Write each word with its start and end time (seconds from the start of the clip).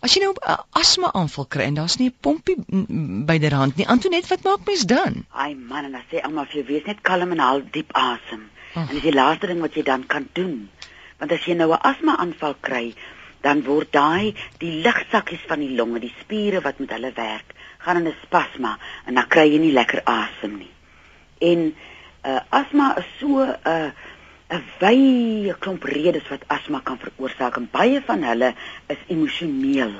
As 0.00 0.14
jy 0.16 0.22
nou 0.22 0.32
'n 0.32 0.56
asma 0.80 1.10
aanval 1.12 1.46
kry 1.54 1.64
en 1.68 1.74
daar's 1.74 1.98
nie 2.00 2.08
'n 2.08 2.16
pompie 2.20 2.56
byderhand 3.30 3.76
nie, 3.76 3.86
Antoinette, 3.86 4.28
wat 4.28 4.42
maak 4.42 4.66
mens 4.66 4.86
dan? 4.86 5.24
Ai 5.32 5.54
man, 5.54 5.84
en 5.84 5.92
dan 5.92 6.06
sê 6.10 6.22
almal 6.22 6.46
vir 6.46 6.62
jou 6.62 6.66
wees 6.72 6.86
net 6.86 7.00
kalm 7.02 7.32
en 7.32 7.38
haal 7.38 7.62
diep 7.70 7.92
asem. 7.92 8.48
Oh. 8.74 8.80
En 8.88 8.94
dis 8.94 9.02
die 9.02 9.12
laaste 9.12 9.46
ding 9.46 9.60
wat 9.60 9.74
jy 9.74 9.82
dan 9.82 10.06
kan 10.06 10.28
doen. 10.32 10.70
Want 11.18 11.32
as 11.32 11.44
jy 11.44 11.54
nou 11.54 11.72
'n 11.72 11.84
asma 11.92 12.16
aanval 12.16 12.56
kry, 12.60 12.94
dan 13.42 13.62
word 13.62 13.92
daai 13.92 14.34
die 14.58 14.80
lugsakkies 14.84 15.44
van 15.48 15.60
die 15.60 15.76
longe, 15.76 16.00
die 16.00 16.14
spiere 16.20 16.60
wat 16.60 16.78
met 16.78 16.90
hulle 16.90 17.12
werk, 17.12 17.54
gaan 17.78 17.96
in 17.96 18.08
'n 18.08 18.16
spasma 18.22 18.78
en 19.06 19.14
dan 19.14 19.28
kry 19.28 19.52
jy 19.52 19.58
nie 19.58 19.72
lekker 19.72 20.00
asem 20.04 20.56
nie. 20.58 20.72
En 21.38 21.74
uh 22.24 22.40
asma 22.48 22.96
is 22.96 23.04
so 23.18 23.44
'n 23.44 23.56
uh, 23.64 23.90
'n 24.50 24.62
wye 24.80 25.54
klomp 25.62 25.84
redes 25.84 26.26
wat 26.28 26.44
asma 26.56 26.80
kan 26.82 26.98
veroorsaak 26.98 27.56
en 27.56 27.68
baie 27.70 28.00
van 28.06 28.24
hulle 28.26 28.50
is 28.94 29.02
emosioneel. 29.14 29.92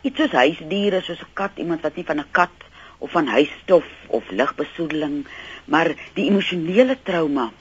Iets 0.00 0.16
soos 0.16 0.36
huisdiere 0.42 1.00
soos 1.04 1.20
'n 1.24 1.34
kat, 1.40 1.58
iemand 1.60 1.82
wat 1.84 1.96
nie 1.96 2.08
van 2.10 2.20
'n 2.20 2.30
kat 2.30 2.56
of 2.98 3.10
van 3.10 3.26
huisstof 3.26 3.86
of 4.08 4.30
lugbesoedeling, 4.30 5.26
maar 5.64 5.88
die 6.14 6.28
emosionele 6.30 6.96
trauma 7.02 7.52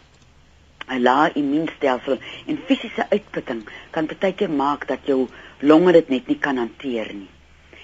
'n 0.87 1.01
lae 1.03 1.33
immuunstelsel 1.41 2.17
en 2.45 2.63
fisiese 2.67 3.05
uitputting 3.09 3.61
kan 3.91 4.07
baie 4.07 4.33
keer 4.33 4.49
maak 4.49 4.87
dat 4.87 5.03
jou 5.05 5.27
longe 5.59 5.91
dit 5.91 6.09
net 6.09 6.27
nie 6.27 6.39
kan 6.39 6.57
hanteer 6.57 7.13
nie. 7.13 7.29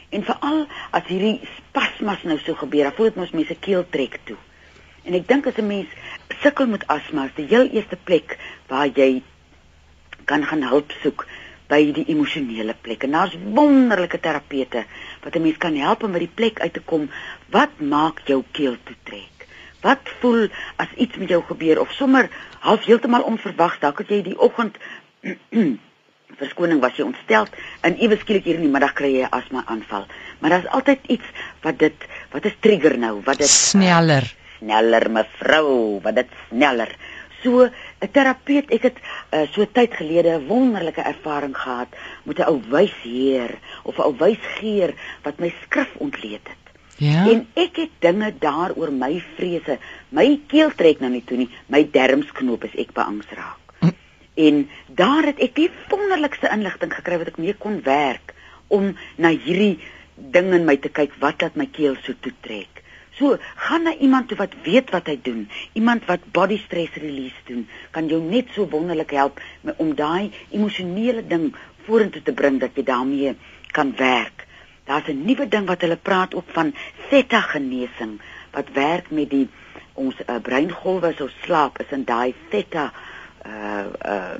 En 0.09 0.23
veral 0.23 0.67
as 0.91 1.07
hierdie 1.11 1.41
spasmas 1.57 2.23
nou 2.23 2.39
so 2.39 2.53
gebeur, 2.55 2.83
dan 2.83 2.95
voel 2.95 3.11
dit 3.11 3.15
mos 3.15 3.31
mense 3.31 3.55
keel 3.59 3.85
trek 3.89 4.19
toe. 4.23 4.37
En 5.03 5.13
ek 5.13 5.27
dink 5.27 5.47
as 5.47 5.57
'n 5.57 5.67
mens 5.67 5.89
sukkel 6.43 6.67
met 6.67 6.87
asma, 6.91 7.27
is 7.29 7.37
die 7.37 7.47
heel 7.49 7.69
eerste 7.71 7.97
plek 8.09 8.37
waar 8.71 8.87
jy 8.87 9.23
kan 10.29 10.45
gaan 10.47 10.63
hulp 10.67 10.91
soek 11.03 11.25
by 11.71 11.79
die 11.95 12.05
emosionele 12.11 12.75
plek. 12.85 13.05
En 13.07 13.15
daar's 13.15 13.35
wonderlike 13.55 14.19
terapete 14.19 14.85
wat 15.23 15.35
'n 15.35 15.41
mens 15.41 15.57
kan 15.57 15.75
help 15.75 16.03
om 16.03 16.11
by 16.11 16.19
die 16.19 16.35
plek 16.39 16.59
uit 16.59 16.73
te 16.73 16.79
kom 16.79 17.09
wat 17.49 17.79
maak 17.79 18.21
jou 18.25 18.43
keel 18.51 18.77
toe 18.83 18.95
trek. 19.03 19.47
Wat 19.81 20.03
voel 20.19 20.47
as 20.75 20.87
iets 20.95 21.17
met 21.17 21.29
jou 21.29 21.41
gebeur 21.43 21.79
of 21.79 21.91
sommer 21.91 22.29
half 22.59 22.85
heeltemal 22.85 23.21
onverwags 23.21 23.79
dalk 23.79 23.97
het 23.97 24.09
jy 24.09 24.21
die 24.21 24.39
oggend 24.39 24.77
verskoning 26.41 26.79
was 26.81 26.95
jy 26.97 27.03
ontstel 27.03 27.47
en 27.81 27.97
iewes 27.97 28.19
skielik 28.19 28.43
hier 28.43 28.55
in 28.55 28.67
die 28.67 28.71
middag 28.71 28.93
kry 28.93 29.11
jy 29.11 29.23
'n 29.23 29.31
asma 29.31 29.63
aanval. 29.65 30.05
Maar 30.39 30.49
daar's 30.49 30.71
altyd 30.71 30.99
iets 31.07 31.27
wat 31.61 31.79
dit 31.79 32.07
wat 32.31 32.45
is 32.45 32.55
trigger 32.59 32.97
nou, 32.97 33.21
wat 33.23 33.37
dit 33.37 33.47
sneller 33.47 34.23
uh, 34.23 34.42
sneller 34.63 35.09
mevrou, 35.11 35.99
wat 36.03 36.15
dit 36.15 36.31
sneller. 36.47 36.95
So 37.43 37.67
'n 37.67 38.11
terapeut, 38.11 38.71
ek 38.71 38.83
het 38.87 38.97
uh, 39.31 39.43
so 39.51 39.65
tyd 39.65 39.93
gelede 39.93 40.39
'n 40.39 40.47
wonderlike 40.47 41.01
ervaring 41.01 41.55
gehad 41.55 41.91
met 42.23 42.39
'n 42.39 42.47
ou 42.47 42.61
wysheer 42.71 43.59
of 43.83 43.97
'n 43.97 44.07
ou 44.07 44.15
wysgeer 44.17 44.95
wat 45.23 45.39
my 45.39 45.53
skrif 45.63 45.91
ontleed 45.99 46.47
het. 46.47 46.63
Ja. 46.97 47.27
En 47.27 47.47
ek 47.53 47.75
het 47.75 47.89
dinge 47.99 48.33
daaroor 48.39 48.91
my 48.91 49.23
vrese, 49.35 49.77
my 50.09 50.39
keel 50.47 50.71
trek 50.71 50.99
nou 50.99 51.11
nie 51.11 51.23
toe 51.25 51.37
nie, 51.37 51.49
my 51.67 51.83
dermsknop 51.91 52.63
is 52.63 52.75
ek 52.75 52.93
beangs 52.93 53.27
raak. 53.35 53.73
Hm. 53.79 53.91
En 54.33 54.69
daar 54.87 55.25
het 55.25 55.39
ek 55.39 55.55
die 55.55 55.69
wonderlikste 55.89 56.49
inligting 56.53 56.93
gekry 56.93 57.17
wat 57.17 57.27
ek 57.27 57.37
mee 57.37 57.53
kon 57.53 57.81
werk 57.83 58.33
om 58.67 58.95
na 59.17 59.29
hierdie 59.29 59.79
ding 60.15 60.53
in 60.53 60.65
my 60.65 60.77
te 60.77 60.89
kyk 60.89 61.11
wat 61.19 61.41
laat 61.41 61.55
my 61.55 61.65
keel 61.65 61.97
so 62.05 62.13
toe 62.21 62.33
trek. 62.41 62.72
So, 63.17 63.37
gaan 63.55 63.83
na 63.83 63.93
iemand 63.95 64.31
wat 64.37 64.55
weet 64.63 64.89
wat 64.89 65.07
hy 65.07 65.19
doen, 65.21 65.49
iemand 65.77 66.05
wat 66.09 66.25
body 66.33 66.57
stress 66.57 66.95
release 66.97 67.37
doen, 67.45 67.67
kan 67.91 68.07
jou 68.09 68.21
net 68.21 68.49
so 68.55 68.65
wonderlik 68.69 69.13
help 69.13 69.41
om 69.77 69.93
daai 69.95 70.31
emosionele 70.49 71.21
ding 71.27 71.51
vorentoe 71.85 72.23
te 72.25 72.33
bring 72.33 72.57
dat 72.59 72.73
jy 72.73 72.83
daarmee 72.87 73.35
kan 73.71 73.93
werk. 73.97 74.47
Daar's 74.89 75.07
'n 75.07 75.25
nuwe 75.25 75.47
ding 75.47 75.67
wat 75.67 75.81
hulle 75.81 75.95
praat 75.95 76.33
ook 76.33 76.49
van 76.57 76.73
theta 77.09 77.41
genesing 77.41 78.19
wat 78.51 78.73
werk 78.73 79.11
met 79.11 79.29
die 79.29 79.47
ons 79.93 80.15
uh, 80.25 80.39
breingolwe 80.41 81.13
so 81.17 81.29
slaap 81.43 81.79
is 81.79 81.91
in 81.91 82.03
daai 82.05 82.33
theta 82.49 82.91
uh 83.45 83.87
uh 84.05 84.35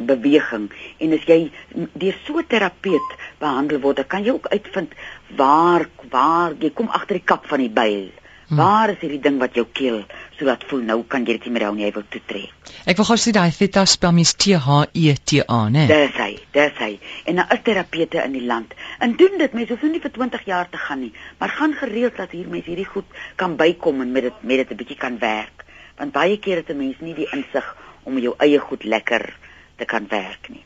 beweging 0.00 0.70
en 0.98 1.12
as 1.12 1.24
jy 1.30 1.50
deur 1.94 2.16
so 2.24 2.38
'n 2.38 2.46
terapeut 2.46 3.08
behandel 3.38 3.80
word, 3.80 3.96
dan 3.96 4.06
kan 4.06 4.24
jy 4.24 4.30
ook 4.30 4.48
uitvind 4.50 4.94
waar 5.36 5.88
waar 6.10 6.52
jy 6.58 6.70
kom 6.70 6.88
agter 6.88 7.16
die 7.16 7.24
kap 7.24 7.46
van 7.46 7.58
die 7.58 7.70
byl. 7.70 8.10
Hmm. 8.48 8.56
Waar 8.56 8.90
is 8.94 9.02
hierdie 9.02 9.20
ding 9.20 9.36
wat 9.42 9.56
jou 9.58 9.66
keel 9.76 9.98
so 10.38 10.46
laat 10.48 10.62
voel 10.70 10.80
nou 10.88 11.02
kan 11.04 11.26
jy 11.26 11.34
dit 11.36 11.48
nie 11.48 11.52
meer 11.52 11.66
hou 11.66 11.74
nie, 11.76 11.84
jy 11.84 11.90
wil 11.98 12.04
toe 12.08 12.20
trek. 12.30 12.70
Ek 12.88 12.96
wil 12.96 13.04
gou 13.04 13.16
sê 13.20 13.32
daai 13.36 13.50
theta 13.52 13.82
spel 13.84 14.14
mens 14.16 14.32
T 14.40 14.54
H 14.56 14.78
E 14.96 15.12
T 15.20 15.42
A, 15.44 15.58
né? 15.74 15.82
Dis 15.90 16.16
hy, 16.16 16.30
dis 16.56 16.80
hy. 16.80 16.88
En 17.28 17.42
daar 17.42 17.52
is 17.52 17.60
terapeute 17.66 18.22
in 18.22 18.38
die 18.38 18.46
land. 18.48 18.72
En 19.04 19.12
doen 19.20 19.36
dit 19.42 19.56
mense 19.58 19.74
hoef 19.74 19.84
nie 19.84 20.00
vir 20.00 20.14
20 20.16 20.46
jaar 20.48 20.70
te 20.72 20.80
gaan 20.80 21.02
nie, 21.04 21.12
maar 21.42 21.52
gaan 21.58 21.76
gereeld 21.76 22.16
dat 22.16 22.32
hier 22.32 22.48
mense 22.48 22.72
hierdie 22.72 22.88
goed 22.88 23.20
kan 23.36 23.58
bykom 23.60 24.00
en 24.06 24.16
met 24.16 24.30
dit 24.30 24.40
met 24.40 24.62
dit 24.62 24.72
'n 24.72 24.80
bietjie 24.80 24.96
kan 25.04 25.20
werk. 25.20 25.66
Want 26.00 26.16
baie 26.16 26.38
kere 26.38 26.64
het 26.64 26.70
'n 26.70 26.80
mens 26.80 26.96
nie 27.04 27.14
die 27.14 27.28
insig 27.32 27.76
om 28.04 28.18
jou 28.18 28.34
eie 28.38 28.58
goed 28.58 28.84
lekker 28.84 29.28
te 29.76 29.84
kan 29.84 30.06
werk 30.08 30.48
nie. 30.48 30.64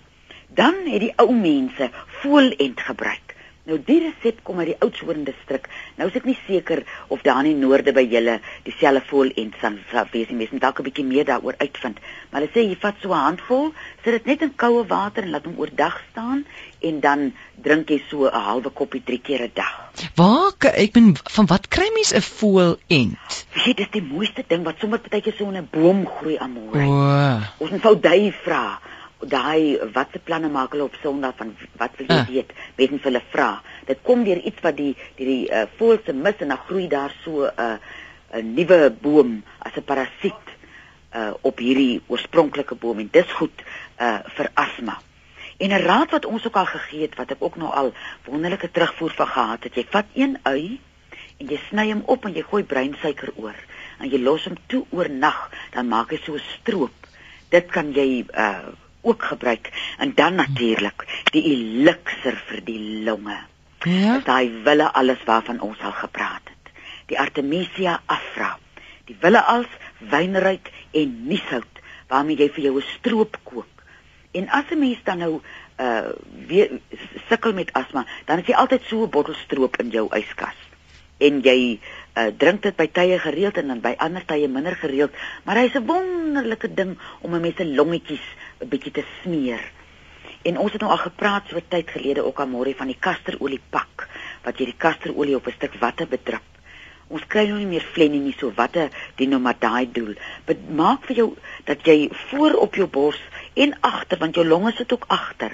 Dan 0.55 0.87
het 0.87 1.01
die 1.01 1.13
ou 1.17 1.33
mense 1.35 1.91
voelend 2.23 2.81
gebruik. 2.81 3.35
Nou 3.63 3.77
die 3.79 4.01
resep 4.03 4.41
kom 4.43 4.59
uit 4.59 4.73
die 4.73 4.79
Oudtshoorn 4.83 5.23
distrik. 5.23 5.69
Nou 5.95 6.09
is 6.11 6.17
ek 6.19 6.25
nie 6.27 6.35
seker 6.49 6.81
of 7.15 7.21
daar 7.23 7.45
in 7.45 7.53
die 7.53 7.61
noorde 7.61 7.93
by 7.95 8.03
julle 8.11 8.41
dieselfde 8.67 9.05
voelend 9.07 9.55
sal 9.61 9.77
wees 10.11 10.33
nie. 10.33 10.41
Mens 10.41 10.51
moet 10.51 10.65
dalk 10.65 10.81
'n 10.81 10.87
bietjie 10.89 11.05
meer 11.07 11.29
daaroor 11.29 11.55
uitvind. 11.63 12.01
Maar 12.31 12.41
hulle 12.41 12.51
sê 12.51 12.67
jy 12.67 12.77
vat 12.83 12.99
so 13.01 13.15
'n 13.15 13.23
handvol, 13.29 13.73
sit 14.03 14.13
dit 14.19 14.27
net 14.27 14.43
in 14.43 14.55
koue 14.57 14.83
water 14.87 15.23
en 15.23 15.31
laat 15.31 15.45
hom 15.45 15.59
oordag 15.59 16.01
staan 16.11 16.45
en 16.81 17.01
dan 17.01 17.33
drink 17.63 17.91
jy 17.91 18.03
so 18.11 18.27
'n 18.27 18.35
halwe 18.35 18.71
koppie 18.71 19.03
drie 19.05 19.21
keer 19.21 19.43
'n 19.43 19.53
dag. 19.55 19.93
Waar 20.17 20.75
ek 20.75 20.93
ben 20.93 21.15
van 21.31 21.47
wat 21.47 21.69
kry 21.69 21.89
mens 21.95 22.13
'n 22.13 22.21
voelend? 22.21 23.47
Weet 23.65 23.77
dis 23.77 23.91
die 23.93 24.03
mooiste 24.03 24.43
ding 24.49 24.65
wat 24.65 24.79
sommer 24.81 24.99
partykeer 24.99 25.35
so 25.39 25.47
in 25.47 25.57
'n 25.57 25.69
boom 25.71 26.07
groei 26.07 26.37
almoer. 26.37 26.83
O. 26.83 27.65
Ons 27.65 27.71
moet 27.71 27.87
ou 27.87 28.01
dui 28.01 28.33
vra 28.43 28.81
daai 29.29 29.79
watse 29.95 30.19
planne 30.19 30.49
maak 30.49 30.73
hulle 30.75 30.85
op 30.85 30.97
Sondag 31.03 31.37
van 31.37 31.55
wat 31.81 31.97
wil 31.97 32.07
jy 32.07 32.21
uh. 32.21 32.29
weet? 32.29 32.53
Mense 32.77 33.05
hulle 33.09 33.23
vra. 33.31 33.51
Dit 33.87 34.03
kom 34.03 34.25
deur 34.25 34.39
iets 34.39 34.61
wat 34.63 34.77
die 34.77 34.95
die 35.17 35.27
die 35.27 35.45
uh, 35.51 35.67
voël 35.77 36.01
se 36.05 36.13
mis 36.13 36.41
en 36.41 36.55
dan 36.55 36.65
groei 36.67 36.89
daar 36.89 37.15
so 37.25 37.47
'n 37.47 37.53
uh, 37.59 37.77
'n 38.33 38.55
nuwe 38.55 38.91
boom 38.91 39.43
as 39.59 39.77
'n 39.77 39.85
parasiet 39.85 40.47
uh, 41.15 41.33
op 41.41 41.59
hierdie 41.59 42.01
oorspronklike 42.07 42.75
boom 42.75 42.99
en 42.99 43.09
dis 43.13 43.33
goed 43.33 43.65
uh, 44.01 44.19
vir 44.37 44.51
asma. 44.55 45.01
En 45.59 45.71
'n 45.71 45.85
raad 45.85 46.11
wat 46.11 46.25
ons 46.25 46.47
ook 46.47 46.57
al 46.57 46.67
gegee 46.67 47.03
het 47.03 47.15
wat 47.15 47.31
ek 47.31 47.43
ook 47.43 47.57
nou 47.57 47.71
al 47.71 47.93
wonderlike 48.25 48.71
terugvoer 48.71 49.11
van 49.11 49.27
gehad 49.27 49.65
het, 49.65 49.75
jy 49.75 49.87
vat 49.91 50.07
een 50.15 50.39
ui 50.43 50.81
en 51.39 51.47
jy 51.47 51.61
sny 51.69 51.91
hom 51.93 52.03
op 52.07 52.25
en 52.25 52.35
jy 52.35 52.43
gooi 52.43 52.65
breinsuiker 52.65 53.33
oor 53.37 53.59
en 53.99 54.11
jy 54.11 54.19
los 54.19 54.45
hom 54.45 54.57
toe 54.67 54.85
oornag, 54.91 55.51
dan 55.71 55.89
maak 55.89 56.11
hy 56.11 56.19
so 56.25 56.35
'n 56.35 56.43
stroop. 56.59 56.97
Dit 57.51 57.71
kan 57.71 57.93
jy 57.93 58.25
uh 58.35 58.73
ook 59.03 59.23
gebruik 59.23 59.71
en 59.99 60.15
dan 60.15 60.35
natuurlik 60.35 61.05
die 61.35 61.43
elixir 61.43 62.39
vir 62.47 62.65
die 62.65 63.03
longe. 63.05 63.39
Ja. 63.83 64.21
Daai 64.25 64.63
wille 64.65 64.93
alles 64.93 65.23
waarvan 65.27 65.61
ons 65.61 65.81
al 65.81 65.93
gepraat 65.93 66.43
het. 66.45 66.73
Die 67.11 67.19
Artemisia 67.21 68.01
afra. 68.07 68.59
Die 69.05 69.17
wille 69.21 69.43
als 69.43 69.67
wynryk 69.99 70.71
en 70.91 71.17
niesout 71.27 71.83
waarmee 72.13 72.37
jy 72.37 72.49
vir 72.55 72.65
jou 72.65 72.77
'n 72.79 72.91
stroop 72.99 73.37
kook. 73.43 73.85
En 74.33 74.49
as 74.49 74.71
'n 74.71 74.79
mens 74.79 75.03
dan 75.05 75.19
nou 75.19 75.41
uh 75.81 76.09
weer 76.47 76.71
sukkel 77.29 77.53
met 77.53 77.73
asma, 77.73 78.07
dan 78.25 78.37
het 78.37 78.47
jy 78.47 78.55
altyd 78.55 78.83
so 78.85 79.03
'n 79.03 79.11
bottel 79.11 79.35
stroop 79.35 79.77
in 79.77 79.89
jou 79.91 80.09
yskas. 80.17 80.59
En 81.19 81.41
jy 81.41 81.81
uh 82.15 82.29
drink 82.37 82.63
dit 82.63 82.77
by 82.77 82.87
tye 82.93 83.19
gereeld 83.19 83.57
en 83.57 83.73
dan 83.73 83.81
by 83.81 83.95
ander 83.97 84.25
tye 84.29 84.49
minder 84.49 84.77
gereeld, 84.77 85.13
maar 85.45 85.57
hy's 85.57 85.75
'n 85.75 85.87
wonderlike 85.87 86.75
ding 86.75 86.99
om 87.21 87.35
'n 87.35 87.41
mens 87.41 87.57
se 87.57 87.65
longetjies 87.65 88.27
'n 88.61 88.69
bietjie 88.69 88.93
te 88.93 89.05
smeer. 89.23 89.63
En 90.43 90.59
ons 90.59 90.73
het 90.73 90.81
nou 90.81 90.91
al 90.91 90.99
gepraat 90.99 91.49
so 91.49 91.61
tyd 91.69 91.91
gelede 91.91 92.25
ook 92.25 92.41
aan 92.41 92.51
môre 92.51 92.75
van 92.75 92.87
die 92.87 92.99
kasterolie 92.99 93.61
pak 93.71 94.09
wat 94.43 94.59
jy 94.59 94.65
die 94.65 94.79
kasterolie 94.79 95.37
op 95.37 95.47
'n 95.47 95.53
stuk 95.53 95.75
watte 95.81 96.07
bedruk. 96.07 96.43
Ons 97.09 97.27
kry 97.27 97.47
nou 97.49 97.59
nie 97.59 97.67
meer 97.67 97.87
vlenne 97.93 98.19
nie 98.19 98.35
so 98.39 98.53
watte 98.57 98.89
dien 99.17 99.31
nou 99.31 99.41
maar 99.41 99.59
daai 99.59 99.91
doel. 99.93 100.15
Dit 100.49 100.71
maak 100.71 101.05
vir 101.05 101.17
jou 101.17 101.37
dat 101.65 101.87
jy 101.87 102.09
voor 102.31 102.53
op 102.53 102.75
jou 102.75 102.87
bors 102.87 103.21
en 103.55 103.75
agter 103.81 104.19
want 104.19 104.35
jou 104.35 104.47
longe 104.47 104.73
sit 104.73 104.93
ook 104.93 105.05
agter 105.09 105.53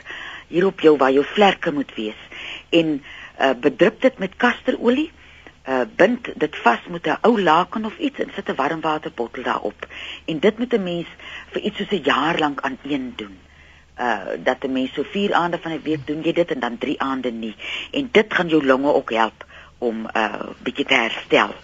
hier 0.48 0.66
op 0.66 0.80
jou 0.80 0.96
waar 0.96 1.12
jou 1.12 1.24
vlerke 1.24 1.72
moet 1.72 1.94
wees. 1.94 2.20
En 2.70 3.02
uh, 3.40 3.54
bedruk 3.60 4.00
dit 4.00 4.18
met 4.18 4.36
kasterolie 4.36 5.10
uh 5.68 5.84
bind 5.96 6.28
dit 6.34 6.56
vas 6.64 6.80
met 6.88 7.06
'n 7.06 7.18
ou 7.28 7.40
laken 7.40 7.84
of 7.84 7.98
iets 7.98 8.18
en 8.18 8.30
sit 8.34 8.48
'n 8.48 8.54
warmwaterbottel 8.54 9.42
daarop. 9.42 9.86
En 10.24 10.38
dit 10.38 10.58
moet 10.58 10.72
'n 10.72 10.82
mens 10.82 11.06
vir 11.50 11.62
iets 11.62 11.76
soos 11.76 11.90
'n 11.90 12.02
jaar 12.04 12.38
lank 12.38 12.60
aan 12.60 12.78
een 12.82 13.12
doen. 13.16 13.38
Uh 14.00 14.18
dat 14.44 14.64
'n 14.64 14.72
mens 14.72 14.92
so 14.94 15.02
4 15.02 15.32
aande 15.32 15.58
van 15.58 15.72
'n 15.72 15.82
week 15.82 16.06
doen 16.06 16.22
jy 16.22 16.32
dit 16.32 16.50
en 16.50 16.60
dan 16.60 16.78
3 16.78 17.00
aande 17.00 17.30
nie. 17.30 17.56
En 17.90 18.08
dit 18.12 18.34
gaan 18.34 18.48
jou 18.48 18.64
longe 18.66 18.94
ook 18.94 19.10
help 19.10 19.44
om 19.78 20.06
uh 20.14 20.48
bietjie 20.62 20.84
te 20.84 20.94
herstel. 20.94 21.54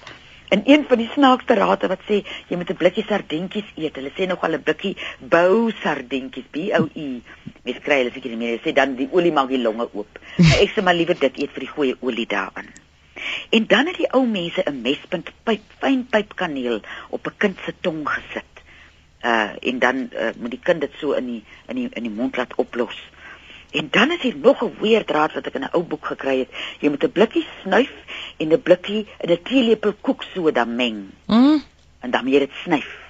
En 0.49 0.63
een 0.65 0.85
van 0.89 0.99
die 0.99 1.09
snaakste 1.13 1.55
rade 1.55 1.87
wat 1.87 2.01
sê 2.09 2.21
jy 2.49 2.57
moet 2.57 2.71
'n 2.71 2.77
blikkie 2.77 3.05
sardientjies 3.09 3.73
eet. 3.75 3.97
Hulle 3.97 4.11
sê 4.11 4.27
nogal 4.27 4.53
'n 4.53 4.63
blikkie 4.63 4.97
bou 5.19 5.73
sardientjies, 5.83 6.45
B 6.51 6.57
O 6.57 6.89
U. 6.95 7.23
Mens 7.63 7.79
kry 7.83 7.97
hulle 7.97 8.13
seker 8.13 8.31
nie 8.31 8.37
meer. 8.37 8.49
Hulle 8.49 8.71
sê 8.71 8.73
dan 8.73 8.95
die 8.95 9.09
olie 9.11 9.33
maak 9.33 9.49
die 9.49 9.63
longe 9.63 9.89
oop. 9.93 10.19
Maar 10.37 10.61
ek 10.61 10.71
sê 10.71 10.83
maar 10.83 10.95
liewer 10.95 11.19
dit 11.19 11.39
eet 11.39 11.51
vir 11.51 11.61
die 11.61 11.75
goeie 11.77 11.97
olie 12.01 12.27
daarin. 12.27 12.84
En 13.51 13.67
dan 13.67 13.87
het 13.87 13.97
die 13.97 14.13
ou 14.13 14.27
mense 14.27 14.63
'n 14.65 14.81
mespunt 14.81 15.31
pyp, 15.43 15.63
fyn 15.79 16.07
pypkaneel 16.07 16.81
op 17.09 17.27
'n 17.27 17.37
kind 17.37 17.59
se 17.65 17.75
tong 17.81 18.09
gesit. 18.09 18.53
Uh 19.25 19.51
en 19.61 19.79
dan 19.79 19.97
uh, 20.13 20.29
moet 20.37 20.51
die 20.51 20.61
kind 20.63 20.81
dit 20.81 20.93
so 20.99 21.13
in 21.13 21.27
die 21.27 21.45
in 21.67 21.75
die 21.75 21.89
in 21.93 22.03
die 22.03 22.13
mond 22.13 22.37
laat 22.37 22.55
oplos. 22.55 22.99
En 23.71 23.89
dan 23.91 24.11
is 24.11 24.23
hier 24.23 24.37
nog 24.37 24.63
'n 24.63 24.77
weer 24.81 25.05
draad 25.05 25.33
wat 25.33 25.47
ek 25.47 25.55
in 25.55 25.61
'n 25.61 25.73
ou 25.73 25.83
boek 25.83 26.07
gekry 26.07 26.39
het. 26.39 26.49
Jy 26.81 26.89
moet 26.89 27.05
'n 27.05 27.13
blikkie 27.13 27.47
snuif 27.63 27.93
en 28.37 28.53
'n 28.53 28.63
blikkie 28.63 29.07
in 29.21 29.31
'n 29.31 29.43
teelepel 29.43 29.93
koeksoda 30.01 30.65
meng. 30.65 31.11
Mm. 31.27 31.63
En 32.01 32.11
dan 32.11 32.25
moet 32.25 32.33
jy 32.33 32.39
dit 32.39 32.53
snyf. 32.63 33.03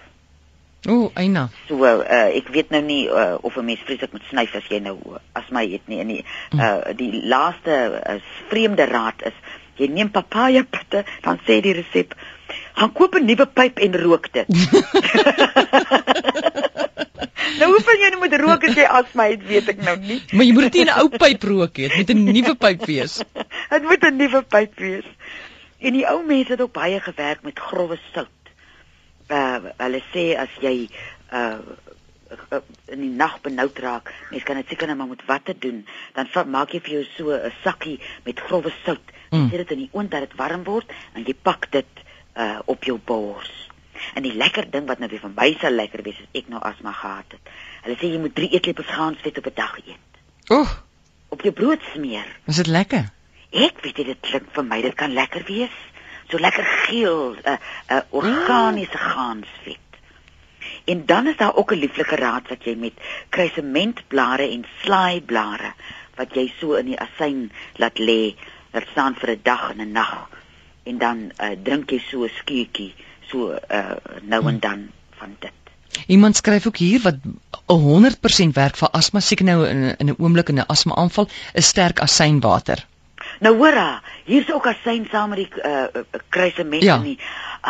Ooh, 0.84 1.10
eina. 1.14 1.48
So 1.68 1.84
uh 1.84 2.28
ek 2.36 2.48
weet 2.52 2.70
nou 2.70 2.82
nie 2.82 3.08
uh, 3.08 3.34
of 3.40 3.56
'n 3.56 3.64
mens 3.64 3.80
vreeslik 3.80 4.12
moet 4.12 4.28
snyf 4.28 4.54
as 4.54 4.66
jy 4.68 4.78
nou 4.78 4.98
as 5.32 5.48
my 5.48 5.64
het 5.70 5.86
nie. 5.88 5.98
En 6.00 6.06
die 6.06 6.24
uh 6.52 6.96
die 6.96 7.24
laaste 7.24 8.02
uh, 8.06 8.20
vreemde 8.48 8.84
raad 8.84 9.22
is 9.22 9.38
jy 9.78 9.88
neem 9.90 10.10
papaja 10.10 10.64
pitte, 10.64 11.04
dan 11.22 11.40
sê 11.46 11.60
die 11.64 11.74
resep, 11.76 12.14
gaan 12.74 12.92
koop 12.92 13.14
'n 13.14 13.26
nuwe 13.26 13.46
pyp 13.46 13.78
en 13.78 13.92
rook 14.02 14.32
dit. 14.32 14.48
nou 17.58 17.68
hoe 17.70 17.82
van 17.86 18.02
jy 18.02 18.08
nou 18.10 18.20
moet 18.22 18.36
rook 18.40 18.64
as 18.68 18.76
jy 18.78 18.86
asma 19.00 19.28
het, 19.30 19.42
weet 19.46 19.68
ek 19.74 19.80
nou 19.86 19.96
nie. 19.96 20.20
Maar 20.32 20.46
jy 20.46 20.52
moet 20.52 20.68
dit 20.70 20.80
nie 20.80 20.86
'n 20.90 20.98
ou 21.00 21.08
pyp 21.08 21.42
rook 21.42 21.76
nie, 21.76 21.88
dit 21.88 21.98
moet 21.98 22.10
'n 22.14 22.24
nuwe 22.32 22.54
pyp 22.54 22.86
wees. 22.86 23.22
Dit 23.74 23.82
moet 23.82 24.04
'n 24.04 24.16
nuwe 24.16 24.42
pyp 24.42 24.78
wees. 24.78 25.08
En 25.78 25.92
die 25.92 26.06
ou 26.08 26.22
mense 26.24 26.52
het 26.52 26.60
ook 26.60 26.72
baie 26.72 27.00
gewerk 27.00 27.42
met 27.42 27.58
growwe 27.58 27.98
sout. 28.12 28.28
Uh 29.28 29.58
hulle 29.78 30.02
sê 30.12 30.36
as 30.38 30.52
jy 30.60 30.88
uh 31.32 31.58
in 32.90 33.00
die 33.00 33.12
nag 33.14 33.40
benoud 33.44 33.78
raak, 33.78 34.10
mens 34.30 34.42
kan 34.42 34.56
dit 34.56 34.68
seker 34.68 34.88
net 34.88 34.96
maar 34.96 35.10
met 35.10 35.24
watte 35.28 35.54
doen, 35.58 35.84
dan 36.16 36.50
maak 36.50 36.72
jy 36.74 36.80
vir 36.80 36.94
jou 36.94 37.04
so 37.16 37.30
'n 37.30 37.52
sakkie 37.62 38.00
met 38.24 38.40
growwe 38.40 38.72
sout. 38.84 39.12
Mm. 39.34 39.48
sit 39.50 39.58
dit 39.58 39.70
in 39.70 39.78
die 39.78 39.90
oond 39.92 40.10
dat 40.10 40.20
dit 40.20 40.34
warm 40.38 40.64
word 40.64 40.90
en 41.14 41.24
jy 41.24 41.34
pak 41.42 41.70
dit 41.70 41.86
uh 42.36 42.58
op 42.64 42.84
jou 42.84 42.98
bors. 43.04 43.50
En 44.14 44.22
die 44.22 44.34
lekker 44.34 44.70
ding 44.70 44.86
wat 44.86 44.98
nou 44.98 45.08
weer 45.10 45.20
van 45.20 45.34
my 45.36 45.56
sal 45.60 45.70
lekker 45.70 46.02
wees 46.02 46.18
as 46.18 46.40
ek 46.40 46.48
nou 46.48 46.60
asma 46.62 46.92
gehad 46.92 47.24
het. 47.28 47.52
Hulle 47.82 47.96
sê 47.96 48.10
jy 48.12 48.18
moet 48.18 48.34
3 48.34 48.48
eetlepels 48.50 48.86
graansvet 48.90 49.38
op 49.38 49.46
'n 49.46 49.54
dag 49.54 49.76
eet. 49.86 50.10
Oeg, 50.50 50.82
Op 51.28 51.40
jou 51.42 51.52
brood 51.52 51.80
smeer. 51.92 52.26
is 52.46 52.56
dit 52.56 52.66
lekker? 52.66 53.10
Ek 53.50 53.80
weet 53.82 53.96
dit 53.96 54.20
klink 54.20 54.50
vir 54.52 54.64
my 54.64 54.82
dit 54.82 54.94
kan 54.94 55.12
lekker 55.12 55.42
wees. 55.46 55.74
So 56.28 56.38
lekker 56.38 56.64
geel, 56.64 57.34
'n 57.34 57.48
uh, 57.48 57.56
'n 57.90 57.94
uh, 57.94 58.00
organiese 58.10 58.98
gaansvet. 58.98 59.78
En 60.84 61.06
dan 61.06 61.26
is 61.26 61.36
daar 61.36 61.54
ook 61.54 61.72
'n 61.72 61.78
lieflike 61.78 62.16
raad 62.16 62.48
wat 62.48 62.64
jy 62.64 62.74
met 62.74 62.92
kruisementblare 63.28 64.50
en 64.50 64.64
slaaiblare 64.82 65.72
wat 66.16 66.34
jy 66.34 66.52
so 66.60 66.74
in 66.74 66.86
die 66.86 66.98
asyn 67.00 67.50
laat 67.76 67.98
lê, 67.98 68.34
laat 68.74 68.86
staan 68.90 69.14
vir 69.14 69.30
'n 69.30 69.40
dag 69.42 69.70
en 69.70 69.80
'n 69.80 69.92
nag. 69.92 70.28
En 70.82 70.98
dan 70.98 71.18
uh, 71.40 71.50
drink 71.62 71.90
jy 71.90 71.98
so 72.10 72.24
'n 72.24 72.30
skuurtjie, 72.40 72.94
so 73.30 73.58
uh, 73.70 73.96
nou 74.22 74.46
en 74.48 74.58
dan 74.60 74.90
van 75.18 75.36
dit. 75.38 75.52
Iemand 76.06 76.36
skryf 76.36 76.66
ook 76.66 76.76
hier 76.76 77.00
wat 77.00 77.16
100% 77.72 78.52
werk 78.52 78.76
vir 78.76 78.90
asma, 78.90 79.20
seker 79.20 79.44
nou 79.44 79.66
in 79.68 79.94
in 79.98 80.08
'n 80.10 80.16
oomblik 80.18 80.48
in 80.48 80.58
'n 80.58 80.66
asma 80.66 80.94
aanval, 80.94 81.28
is 81.52 81.66
sterk 81.66 82.00
asynwater. 82.00 82.86
Nou 83.40 83.56
hoor, 83.56 84.00
hier's 84.24 84.52
ook 84.52 84.66
asyn 84.66 85.06
saam 85.10 85.28
met 85.28 85.38
die 85.38 85.50
uh, 85.64 85.86
uh, 85.94 86.02
kruisement 86.28 86.82
Ja. 86.82 86.96
in 86.96 87.02
die. 87.02 87.18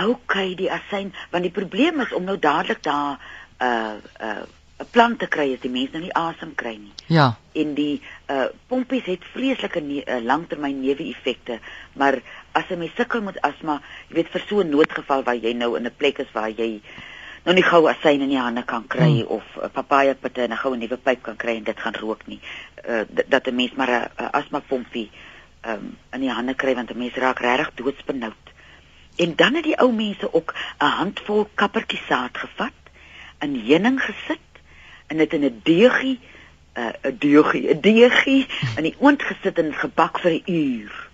Okay, 0.07 0.55
die 0.55 0.73
asyn, 0.73 1.15
want 1.31 1.43
die 1.43 1.53
probleem 1.53 2.01
is 2.01 2.13
om 2.13 2.25
nou 2.25 2.39
dadelik 2.39 2.83
daar 2.83 3.19
uh, 3.63 3.95
uh, 4.21 4.43
'n 4.79 4.87
plant 4.91 5.19
te 5.19 5.27
kry 5.27 5.53
as 5.55 5.61
die 5.63 5.71
mens 5.71 5.93
nou 5.93 6.03
nie 6.03 6.15
asem 6.19 6.55
kry 6.55 6.75
nie. 6.77 6.93
Ja. 7.07 7.37
En 7.53 7.75
die 7.75 8.03
uh 8.31 8.47
pompies 8.67 9.05
het 9.07 9.25
vreeslike 9.33 9.81
ne 9.81 10.03
uh, 10.03 10.21
langtermyn 10.23 10.81
neeweffekte, 10.81 11.59
maar 11.93 12.19
as 12.53 12.71
'n 12.71 12.79
mens 12.79 12.95
sukkel 12.97 13.23
met 13.23 13.41
asma, 13.41 13.81
jy 14.09 14.15
weet 14.15 14.29
vir 14.29 14.45
so 14.49 14.61
'n 14.61 14.71
noodgeval 14.71 15.23
waar 15.23 15.37
jy 15.37 15.53
nou 15.53 15.77
in 15.77 15.87
'n 15.87 15.95
plek 15.97 16.19
is 16.19 16.33
waar 16.33 16.51
jy 16.51 16.81
nou 17.45 17.55
nie 17.55 17.63
gou 17.63 17.87
asyn 17.89 18.21
in 18.21 18.29
die 18.29 18.39
hande 18.39 18.65
kan 18.65 18.87
kry 18.87 19.21
Hmm. 19.21 19.37
of 19.37 19.45
uh, 19.57 19.69
papaja 19.69 20.15
pitte 20.15 20.43
en 20.43 20.53
'n 20.53 20.57
goue 20.57 20.77
nuwe 20.77 20.97
pyp 20.97 21.23
kan 21.23 21.37
kry 21.37 21.57
en 21.57 21.65
dit 21.65 21.81
gaan 21.81 21.95
rook 21.95 22.27
nie. 22.27 22.41
Uh 22.89 23.05
dat 23.29 23.47
'n 23.47 23.55
mens 23.55 23.73
maar 23.75 23.91
'n 23.91 24.23
uh, 24.23 24.29
asma 24.33 24.61
pompie 24.61 25.11
um, 25.67 25.97
in 26.13 26.21
die 26.21 26.31
hande 26.31 26.55
kry 26.55 26.75
want 26.75 26.91
'n 26.91 26.99
mens 26.99 27.15
raak 27.15 27.39
regtig 27.39 27.75
doodsbenoud. 27.75 28.45
En 29.17 29.37
dan 29.37 29.55
het 29.55 29.65
die 29.65 29.79
ou 29.79 29.93
mense 29.93 30.33
ook 30.33 30.55
'n 30.81 30.85
handvol 30.85 31.49
kappertjie 31.55 32.01
saad 32.09 32.39
gevat, 32.39 32.73
in 33.41 33.55
heuning 33.67 34.01
gesit 34.01 34.54
en 35.07 35.17
dit 35.17 35.33
in 35.33 35.45
'n 35.45 35.61
deegie, 35.65 36.19
'n 36.77 36.81
uh, 36.81 37.11
'n 37.11 37.17
deegie, 37.19 37.69
'n 37.75 37.81
deegie 37.81 38.47
in 38.77 38.83
die 38.83 38.97
oond 38.99 39.23
gesit 39.23 39.59
en 39.59 39.73
gebak 39.75 40.19
vir 40.21 40.33
'n 40.33 40.43
uur. 40.47 41.09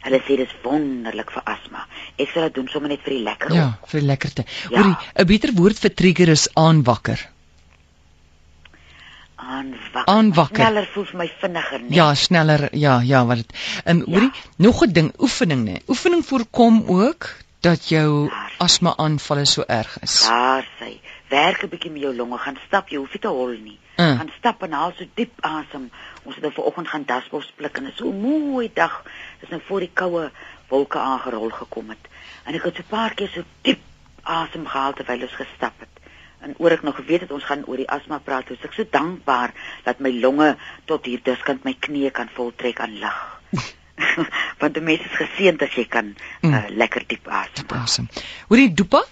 Hulle 0.00 0.20
sê 0.24 0.36
dis 0.36 0.54
wonderlik 0.62 1.30
vir 1.30 1.42
asma. 1.44 1.86
Ek 2.16 2.30
sal 2.32 2.42
dit 2.48 2.54
doen 2.54 2.68
sommer 2.68 2.88
net 2.88 3.02
vir 3.04 3.14
die 3.18 3.22
lekker. 3.22 3.52
Ja, 3.52 3.78
vir 3.86 4.00
lekkerte. 4.00 4.44
Ja. 4.70 4.78
Hoorie, 4.78 4.96
'n 5.14 5.26
beter 5.26 5.52
woord 5.52 5.78
vir 5.78 5.94
trigger 5.94 6.28
is 6.28 6.48
aanwakker. 6.54 7.28
Aanwakker. 9.40 10.04
Aanwakker. 10.06 10.56
Sneller 10.56 10.88
voel 10.94 11.04
vir 11.04 11.18
my 11.18 11.28
vinniger, 11.40 11.80
nee. 11.80 11.96
Ja, 11.96 12.14
sneller. 12.14 12.68
Ja, 12.76 13.00
ja, 13.00 13.24
wat 13.26 13.36
dit. 13.36 13.52
Um, 13.84 13.98
Ja. 14.06 14.12
hoorie, 14.14 14.30
nog 14.56 14.82
'n 14.84 14.92
ding, 14.92 15.12
oefening 15.18 15.64
nê. 15.68 15.76
Oefening 15.88 16.24
voorkom 16.24 16.82
ook 16.86 17.28
dat 17.60 17.88
jou 17.88 18.30
asma 18.58 18.94
aanvalle 18.96 19.44
so 19.44 19.64
erg 19.66 19.98
is. 20.00 20.22
Daar 20.26 20.66
sê, 20.80 21.00
werk 21.28 21.62
'n 21.62 21.68
bietjie 21.68 21.90
met 21.90 22.02
jou 22.02 22.14
longe, 22.16 22.38
gaan 22.38 22.58
stap, 22.66 22.88
jy 22.88 22.96
hoef 22.96 23.12
nie 23.12 23.20
te 23.20 23.28
hol 23.28 23.56
nie. 23.58 23.78
Uh. 23.96 24.16
Gaan 24.18 24.32
stap 24.38 24.62
en 24.62 24.72
haal 24.72 24.92
so 24.96 25.04
diep 25.14 25.32
asem. 25.40 25.90
Ons 26.22 26.34
het 26.34 26.42
nou 26.42 26.52
vanoggend 26.52 26.88
gaan 26.88 27.04
dasbos 27.04 27.52
pluk 27.56 27.76
en 27.76 27.84
dit 27.84 27.92
is 27.92 27.98
so 27.98 28.08
'n 28.08 28.20
mooi 28.20 28.70
dag. 28.74 29.04
Dis 29.40 29.48
nou 29.48 29.60
voor 29.66 29.80
die 29.80 29.90
koue 29.92 30.30
wolke 30.68 30.98
aangerol 30.98 31.50
gekom 31.50 31.88
het. 31.88 32.08
En 32.44 32.54
ek 32.54 32.62
het 32.62 32.74
so 32.74 32.82
'n 32.82 32.88
paar 32.88 33.14
keer 33.14 33.28
so 33.28 33.42
diep 33.62 33.80
asem 34.22 34.66
gehaal 34.66 34.92
terwyl 34.92 35.22
ons 35.22 35.34
gestap 35.34 35.74
het. 35.78 35.88
En 36.40 36.54
oor 36.58 36.70
ek 36.70 36.82
nog 36.82 36.96
geweet 36.96 37.20
het 37.20 37.32
ons 37.32 37.44
gaan 37.44 37.64
oor 37.66 37.76
die 37.76 37.90
asma 37.90 38.18
praat, 38.18 38.48
was 38.48 38.64
ek 38.64 38.72
so 38.72 38.84
dankbaar 38.90 39.52
dat 39.84 40.00
my 40.00 40.10
longe 40.10 40.56
tot 40.84 41.04
hier 41.04 41.20
diskant 41.22 41.64
my 41.64 41.76
knieë 41.80 42.10
kan 42.10 42.28
voltrek 42.32 42.80
aan 42.80 42.98
lug. 42.98 43.40
Want 44.60 44.74
die 44.74 44.82
mens 44.82 45.00
is 45.00 45.16
geseënd 45.16 45.62
as 45.62 45.74
jy 45.74 45.84
kan 45.88 46.14
Mm. 46.42 46.54
uh, 46.54 46.64
lekker 46.68 47.04
diep 47.06 47.28
asem. 47.28 47.66
Asem. 47.68 48.08
Hoorie, 48.48 48.72
dopa? 48.74 49.04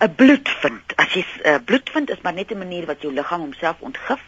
'n 0.00 0.14
bloedvind. 0.14 0.92
As 0.96 1.12
jy 1.14 1.22
'n 1.24 1.48
uh, 1.48 1.58
bloedvind 1.64 2.10
is 2.10 2.20
maar 2.22 2.34
net 2.34 2.50
'n 2.52 2.58
manier 2.58 2.86
wat 2.86 3.00
jou 3.02 3.12
liggaam 3.12 3.40
homself 3.40 3.76
ontgif 3.80 4.20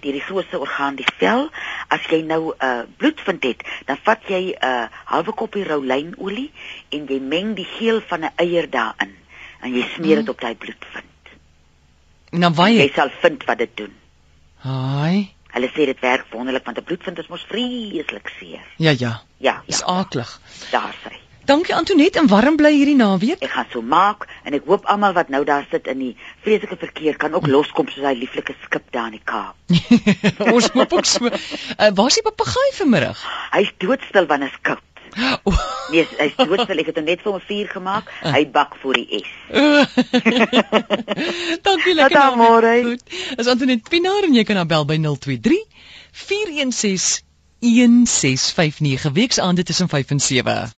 deur 0.00 0.12
die 0.12 0.20
grootste 0.20 0.58
orgaan 0.58 0.94
die 0.94 1.06
vel. 1.18 1.50
As 1.88 2.00
jy 2.10 2.22
nou 2.22 2.52
'n 2.52 2.64
uh, 2.64 2.82
bloedvind 2.96 3.42
het, 3.42 3.62
dan 3.86 3.96
vat 4.02 4.20
jy 4.28 4.52
'n 4.54 4.64
uh, 4.66 4.86
halwe 5.04 5.32
koppie 5.32 5.64
roulynolie 5.64 6.52
en 6.90 7.06
jy 7.06 7.18
meng 7.20 7.54
die 7.56 7.64
geel 7.78 8.00
van 8.06 8.20
'n 8.24 8.32
eier 8.36 8.70
daarin 8.70 9.14
en 9.60 9.72
jy 9.74 9.82
smeer 9.96 10.16
dit 10.16 10.24
Mm. 10.24 10.30
op 10.30 10.40
daai 10.40 10.54
bloedvind. 10.54 11.04
En 12.30 12.40
dan 12.40 12.52
Jy 12.52 12.56
waai. 12.56 12.92
sal 12.94 13.10
vind 13.20 13.44
wat 13.44 13.58
dit 13.58 13.76
doen. 13.76 13.92
Haai. 14.56 15.32
Hulle 15.54 15.70
sê 15.70 15.86
dit 15.86 16.00
werk 16.02 16.26
wonderlik 16.34 16.64
want 16.66 16.78
'n 16.78 16.84
bloedvind 16.84 17.18
is 17.18 17.28
mos 17.30 17.44
vreeslik 17.48 18.32
seer. 18.38 18.64
Ja, 18.76 18.90
ja. 18.98 19.22
Ja, 19.38 19.62
ja. 19.66 19.84
aaklig. 19.86 20.40
Daar 20.70 20.94
sê. 21.04 21.14
Dankie 21.44 21.74
Antoinette 21.74 22.18
en 22.18 22.26
warm 22.26 22.56
bly 22.56 22.70
hierdie 22.72 22.96
naweek. 22.96 23.42
Ek 23.44 23.52
gaan 23.52 23.66
so 23.68 23.82
maak 23.84 24.24
en 24.48 24.56
ek 24.56 24.64
hoop 24.64 24.86
almal 24.88 25.12
wat 25.12 25.28
nou 25.28 25.42
daar 25.44 25.66
sit 25.70 25.90
in 25.92 26.00
die 26.00 26.14
vreeslike 26.46 26.78
verkeer 26.80 27.18
kan 27.20 27.36
ook 27.36 27.46
loskom 27.46 27.90
soos 27.92 28.06
hy 28.08 28.14
lieflike 28.16 28.56
skip 28.64 28.88
daar 28.96 29.12
in 29.12 29.18
die 29.18 29.26
Kaap. 29.28 29.54
Ons 30.54 30.72
hoop 30.72 30.96
ook 30.96 31.04
so. 31.04 31.28
Uh, 31.28 31.92
waar 31.92 32.08
is 32.08 32.18
die 32.20 32.24
papegaai 32.30 32.70
vanmiddag? 32.80 33.20
Hy's 33.52 33.76
doodstil 33.84 34.26
wanneer 34.32 34.56
dit 34.56 34.66
koud. 34.72 35.72
Nee, 35.90 36.06
hy's 36.18 36.36
doodstil. 36.36 36.78
Ek 36.82 36.86
het 36.90 36.96
hom 37.00 37.08
net 37.08 37.20
vir 37.22 37.32
hom 37.32 37.40
'n 37.40 37.46
vuur 37.48 37.68
gemaak. 37.68 38.12
Hy 38.22 38.50
bak 38.50 38.76
voor 38.82 38.94
die 38.94 39.20
S. 39.20 39.28
Dankie 41.68 41.94
lekker. 41.94 42.20
Tot 42.20 42.36
môre. 42.40 42.82
Goed. 42.82 43.02
Is 43.36 43.46
Antoinette 43.46 43.90
Pinaar 43.90 44.24
en 44.24 44.34
jy 44.34 44.44
kan 44.44 44.56
haar 44.56 44.70
bel 44.70 44.84
by 44.84 44.98
023 45.02 45.64
416 46.12 47.24
1659 47.64 49.12
weksaande 49.12 49.62
tussen 49.62 49.88
5 49.88 50.10
en 50.10 50.20
7. 50.20 50.72